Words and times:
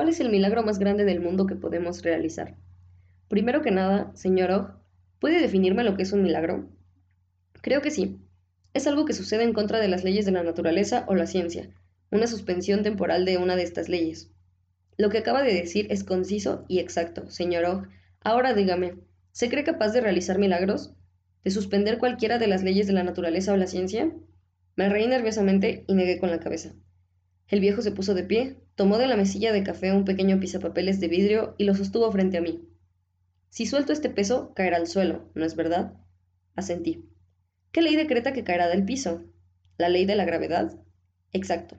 ¿cuál 0.00 0.08
es 0.08 0.20
el 0.20 0.30
milagro 0.30 0.62
más 0.62 0.78
grande 0.78 1.04
del 1.04 1.20
mundo 1.20 1.46
que 1.46 1.56
podemos 1.56 2.00
realizar? 2.02 2.56
Primero 3.28 3.60
que 3.60 3.70
nada, 3.70 4.10
señor 4.14 4.50
Og, 4.50 4.70
¿puede 5.18 5.42
definirme 5.42 5.84
lo 5.84 5.94
que 5.94 6.04
es 6.04 6.12
un 6.12 6.22
milagro? 6.22 6.70
Creo 7.60 7.82
que 7.82 7.90
sí. 7.90 8.18
Es 8.72 8.86
algo 8.86 9.04
que 9.04 9.12
sucede 9.12 9.42
en 9.42 9.52
contra 9.52 9.78
de 9.78 9.88
las 9.88 10.02
leyes 10.02 10.24
de 10.24 10.32
la 10.32 10.42
naturaleza 10.42 11.04
o 11.06 11.14
la 11.14 11.26
ciencia, 11.26 11.68
una 12.10 12.26
suspensión 12.28 12.82
temporal 12.82 13.26
de 13.26 13.36
una 13.36 13.56
de 13.56 13.62
estas 13.62 13.90
leyes. 13.90 14.32
Lo 14.96 15.10
que 15.10 15.18
acaba 15.18 15.42
de 15.42 15.52
decir 15.52 15.86
es 15.90 16.02
conciso 16.02 16.64
y 16.66 16.78
exacto, 16.78 17.28
señor 17.28 17.66
Og. 17.66 17.88
Ahora 18.22 18.54
dígame, 18.54 18.94
¿se 19.32 19.50
cree 19.50 19.64
capaz 19.64 19.90
de 19.90 20.00
realizar 20.00 20.38
milagros? 20.38 20.94
¿De 21.44 21.50
suspender 21.50 21.98
cualquiera 21.98 22.38
de 22.38 22.46
las 22.46 22.62
leyes 22.62 22.86
de 22.86 22.94
la 22.94 23.04
naturaleza 23.04 23.52
o 23.52 23.58
la 23.58 23.66
ciencia? 23.66 24.10
Me 24.76 24.88
reí 24.88 25.06
nerviosamente 25.06 25.84
y 25.86 25.92
negué 25.92 26.18
con 26.18 26.30
la 26.30 26.40
cabeza. 26.40 26.72
El 27.50 27.58
viejo 27.58 27.82
se 27.82 27.90
puso 27.90 28.14
de 28.14 28.22
pie, 28.22 28.56
tomó 28.76 28.96
de 28.96 29.08
la 29.08 29.16
mesilla 29.16 29.52
de 29.52 29.64
café 29.64 29.92
un 29.92 30.04
pequeño 30.04 30.38
pisapapeles 30.38 31.00
de 31.00 31.08
vidrio 31.08 31.56
y 31.58 31.64
lo 31.64 31.74
sostuvo 31.74 32.10
frente 32.12 32.38
a 32.38 32.40
mí. 32.40 32.64
Si 33.48 33.66
suelto 33.66 33.92
este 33.92 34.08
peso, 34.08 34.54
caerá 34.54 34.76
al 34.76 34.86
suelo, 34.86 35.28
¿no 35.34 35.44
es 35.44 35.56
verdad? 35.56 35.94
Asentí. 36.54 37.10
¿Qué 37.72 37.82
ley 37.82 37.96
decreta 37.96 38.32
que 38.32 38.44
caerá 38.44 38.68
del 38.68 38.84
piso? 38.84 39.24
¿La 39.78 39.88
ley 39.88 40.04
de 40.04 40.14
la 40.14 40.24
gravedad? 40.24 40.80
Exacto. 41.32 41.76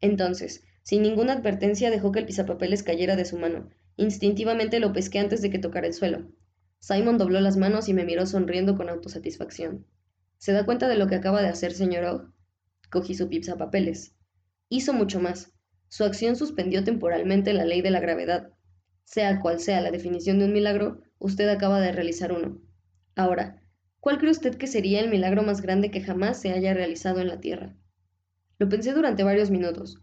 Entonces, 0.00 0.64
sin 0.82 1.02
ninguna 1.02 1.34
advertencia 1.34 1.92
dejó 1.92 2.10
que 2.10 2.18
el 2.18 2.26
pisapapeles 2.26 2.82
cayera 2.82 3.14
de 3.14 3.24
su 3.24 3.38
mano. 3.38 3.70
Instintivamente 3.96 4.80
lo 4.80 4.92
pesqué 4.92 5.20
antes 5.20 5.40
de 5.40 5.50
que 5.50 5.60
tocara 5.60 5.86
el 5.86 5.94
suelo. 5.94 6.32
Simon 6.80 7.16
dobló 7.16 7.40
las 7.40 7.56
manos 7.56 7.88
y 7.88 7.94
me 7.94 8.04
miró 8.04 8.26
sonriendo 8.26 8.76
con 8.76 8.88
autosatisfacción. 8.88 9.86
¿Se 10.38 10.50
da 10.50 10.64
cuenta 10.64 10.88
de 10.88 10.96
lo 10.96 11.06
que 11.06 11.14
acaba 11.14 11.40
de 11.40 11.48
hacer, 11.48 11.74
señor 11.74 12.04
Og? 12.06 12.32
Cogí 12.90 13.14
su 13.14 13.28
pisapapeles. 13.28 14.16
Hizo 14.74 14.94
mucho 14.94 15.20
más. 15.20 15.52
Su 15.88 16.02
acción 16.02 16.34
suspendió 16.34 16.82
temporalmente 16.82 17.52
la 17.52 17.66
ley 17.66 17.82
de 17.82 17.90
la 17.90 18.00
gravedad. 18.00 18.54
Sea 19.04 19.38
cual 19.38 19.60
sea 19.60 19.82
la 19.82 19.90
definición 19.90 20.38
de 20.38 20.46
un 20.46 20.54
milagro, 20.54 21.02
usted 21.18 21.46
acaba 21.50 21.78
de 21.78 21.92
realizar 21.92 22.32
uno. 22.32 22.58
Ahora, 23.14 23.62
¿cuál 24.00 24.16
cree 24.16 24.30
usted 24.30 24.54
que 24.56 24.66
sería 24.66 25.00
el 25.00 25.10
milagro 25.10 25.42
más 25.42 25.60
grande 25.60 25.90
que 25.90 26.00
jamás 26.00 26.40
se 26.40 26.52
haya 26.52 26.72
realizado 26.72 27.20
en 27.20 27.28
la 27.28 27.38
Tierra? 27.38 27.76
Lo 28.56 28.70
pensé 28.70 28.94
durante 28.94 29.24
varios 29.24 29.50
minutos. 29.50 30.00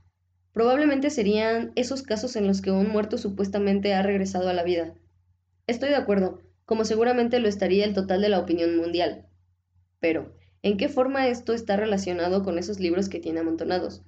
Probablemente 0.54 1.10
serían 1.10 1.72
esos 1.74 2.04
casos 2.04 2.36
en 2.36 2.46
los 2.46 2.62
que 2.62 2.70
un 2.70 2.90
muerto 2.90 3.18
supuestamente 3.18 3.96
ha 3.96 4.04
regresado 4.04 4.50
a 4.50 4.54
la 4.54 4.62
vida. 4.62 4.94
Estoy 5.66 5.90
de 5.90 5.96
acuerdo, 5.96 6.44
como 6.66 6.86
seguramente 6.86 7.40
lo 7.40 7.48
estaría 7.48 7.86
el 7.86 7.96
total 7.96 8.22
de 8.22 8.30
la 8.30 8.38
opinión 8.38 8.78
mundial. 8.78 9.26
Pero, 10.00 10.36
¿en 10.62 10.78
qué 10.78 10.90
forma 10.90 11.28
esto 11.28 11.54
está 11.54 11.76
relacionado 11.76 12.44
con 12.44 12.60
esos 12.60 12.80
libros 12.80 13.10
que 13.10 13.20
tiene 13.20 13.40
amontonados? 13.40 14.04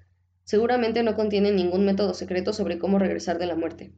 Seguramente 0.51 1.01
no 1.01 1.15
contienen 1.15 1.55
ningún 1.55 1.85
método 1.85 2.13
secreto 2.13 2.51
sobre 2.51 2.77
cómo 2.77 2.99
regresar 2.99 3.39
de 3.39 3.45
la 3.45 3.55
muerte. 3.55 3.93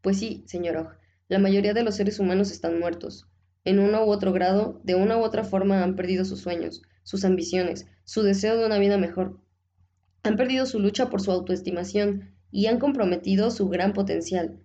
Pues 0.00 0.18
sí, 0.18 0.42
señor 0.48 0.76
Og, 0.78 0.88
la 1.28 1.38
mayoría 1.38 1.74
de 1.74 1.84
los 1.84 1.94
seres 1.94 2.18
humanos 2.18 2.50
están 2.50 2.80
muertos. 2.80 3.28
En 3.64 3.78
uno 3.78 4.04
u 4.04 4.10
otro 4.10 4.32
grado, 4.32 4.80
de 4.82 4.96
una 4.96 5.16
u 5.16 5.20
otra 5.20 5.44
forma 5.44 5.84
han 5.84 5.94
perdido 5.94 6.24
sus 6.24 6.40
sueños, 6.40 6.82
sus 7.04 7.24
ambiciones, 7.24 7.86
su 8.02 8.24
deseo 8.24 8.56
de 8.56 8.66
una 8.66 8.80
vida 8.80 8.98
mejor. 8.98 9.38
Han 10.24 10.36
perdido 10.36 10.66
su 10.66 10.80
lucha 10.80 11.08
por 11.08 11.20
su 11.20 11.30
autoestimación 11.30 12.34
y 12.50 12.66
han 12.66 12.80
comprometido 12.80 13.52
su 13.52 13.68
gran 13.68 13.92
potencial. 13.92 14.58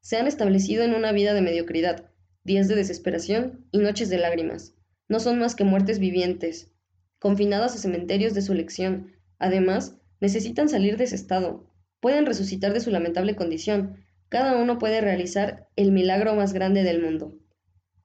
Se 0.00 0.16
han 0.16 0.26
establecido 0.26 0.82
en 0.82 0.94
una 0.94 1.12
vida 1.12 1.32
de 1.32 1.42
mediocridad, 1.42 2.10
días 2.42 2.66
de 2.66 2.74
desesperación 2.74 3.68
y 3.70 3.78
noches 3.78 4.10
de 4.10 4.18
lágrimas. 4.18 4.74
No 5.08 5.20
son 5.20 5.38
más 5.38 5.54
que 5.54 5.62
muertes 5.62 6.00
vivientes, 6.00 6.72
confinadas 7.20 7.76
a 7.76 7.78
cementerios 7.78 8.34
de 8.34 8.42
su 8.42 8.52
elección. 8.52 9.12
Además, 9.38 9.99
necesitan 10.20 10.68
salir 10.68 10.96
de 10.96 11.04
ese 11.04 11.16
estado. 11.16 11.66
Pueden 12.00 12.26
resucitar 12.26 12.72
de 12.72 12.80
su 12.80 12.90
lamentable 12.90 13.36
condición. 13.36 14.04
Cada 14.28 14.56
uno 14.56 14.78
puede 14.78 15.00
realizar 15.00 15.68
el 15.76 15.92
milagro 15.92 16.34
más 16.34 16.52
grande 16.52 16.82
del 16.82 17.02
mundo. 17.02 17.34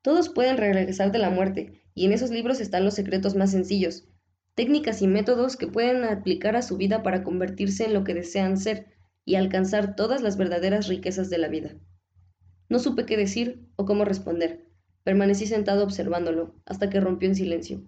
Todos 0.01 0.29
pueden 0.29 0.57
regresar 0.57 1.11
de 1.11 1.19
la 1.19 1.29
muerte, 1.29 1.81
y 1.93 2.05
en 2.05 2.11
esos 2.11 2.29
libros 2.29 2.59
están 2.59 2.83
los 2.83 2.93
secretos 2.93 3.35
más 3.35 3.51
sencillos, 3.51 4.07
técnicas 4.53 5.01
y 5.01 5.07
métodos 5.07 5.57
que 5.57 5.67
pueden 5.67 6.03
aplicar 6.03 6.55
a 6.55 6.61
su 6.61 6.77
vida 6.77 7.03
para 7.03 7.23
convertirse 7.23 7.85
en 7.85 7.93
lo 7.93 8.03
que 8.03 8.13
desean 8.13 8.57
ser 8.57 8.87
y 9.25 9.35
alcanzar 9.35 9.95
todas 9.95 10.21
las 10.21 10.37
verdaderas 10.37 10.87
riquezas 10.87 11.29
de 11.29 11.37
la 11.37 11.47
vida. 11.47 11.75
No 12.69 12.79
supe 12.79 13.05
qué 13.05 13.17
decir 13.17 13.67
o 13.75 13.85
cómo 13.85 14.05
responder. 14.05 14.65
Permanecí 15.03 15.45
sentado 15.45 15.83
observándolo 15.83 16.55
hasta 16.65 16.89
que 16.89 16.99
rompió 16.99 17.29
en 17.29 17.35
silencio. 17.35 17.83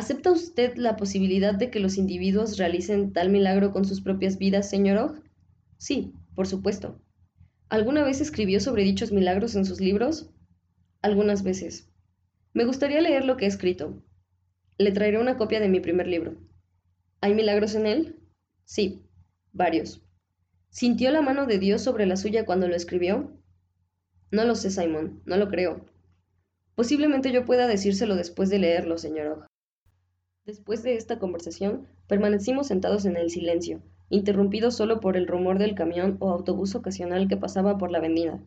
¿Acepta 0.00 0.32
usted 0.32 0.76
la 0.76 0.96
posibilidad 0.96 1.54
de 1.54 1.70
que 1.70 1.78
los 1.78 1.98
individuos 1.98 2.56
realicen 2.56 3.12
tal 3.12 3.28
milagro 3.28 3.70
con 3.70 3.84
sus 3.84 4.00
propias 4.00 4.38
vidas, 4.38 4.70
señor 4.70 4.96
Og? 4.96 5.22
Sí, 5.76 6.14
por 6.34 6.46
supuesto. 6.46 6.98
¿Alguna 7.68 8.02
vez 8.02 8.22
escribió 8.22 8.60
sobre 8.60 8.82
dichos 8.82 9.12
milagros 9.12 9.56
en 9.56 9.66
sus 9.66 9.78
libros? 9.78 10.30
Algunas 11.02 11.42
veces. 11.42 11.92
Me 12.54 12.64
gustaría 12.64 13.02
leer 13.02 13.26
lo 13.26 13.36
que 13.36 13.44
he 13.44 13.48
escrito, 13.48 14.02
le 14.78 14.90
traeré 14.90 15.18
una 15.18 15.36
copia 15.36 15.60
de 15.60 15.68
mi 15.68 15.80
primer 15.80 16.06
libro. 16.06 16.34
¿Hay 17.20 17.34
milagros 17.34 17.74
en 17.74 17.86
él? 17.86 18.16
Sí, 18.64 19.04
varios. 19.52 20.00
¿Sintió 20.70 21.10
la 21.10 21.20
mano 21.20 21.44
de 21.44 21.58
Dios 21.58 21.82
sobre 21.82 22.06
la 22.06 22.16
suya 22.16 22.46
cuando 22.46 22.68
lo 22.68 22.74
escribió? 22.74 23.38
No 24.30 24.44
lo 24.44 24.54
sé, 24.54 24.70
Simon, 24.70 25.20
no 25.26 25.36
lo 25.36 25.50
creo. 25.50 25.84
Posiblemente 26.74 27.32
yo 27.32 27.44
pueda 27.44 27.66
decírselo 27.66 28.16
después 28.16 28.48
de 28.48 28.60
leerlo, 28.60 28.96
señor 28.96 29.26
Og. 29.26 29.50
Después 30.50 30.82
de 30.82 30.96
esta 30.96 31.20
conversación, 31.20 31.86
permanecimos 32.08 32.66
sentados 32.66 33.04
en 33.04 33.16
el 33.16 33.30
silencio, 33.30 33.80
interrumpidos 34.08 34.74
solo 34.76 34.98
por 34.98 35.16
el 35.16 35.28
rumor 35.28 35.60
del 35.60 35.76
camión 35.76 36.16
o 36.18 36.32
autobús 36.32 36.74
ocasional 36.74 37.28
que 37.28 37.36
pasaba 37.36 37.78
por 37.78 37.92
la 37.92 37.98
avenida. 37.98 38.40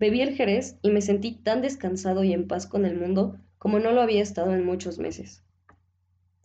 Bebí 0.00 0.20
el 0.20 0.34
jerez 0.34 0.78
y 0.82 0.90
me 0.90 1.00
sentí 1.00 1.30
tan 1.30 1.62
descansado 1.62 2.24
y 2.24 2.32
en 2.32 2.48
paz 2.48 2.66
con 2.66 2.84
el 2.84 2.98
mundo 2.98 3.36
como 3.56 3.78
no 3.78 3.92
lo 3.92 4.00
había 4.00 4.20
estado 4.20 4.52
en 4.52 4.66
muchos 4.66 4.98
meses. 4.98 5.44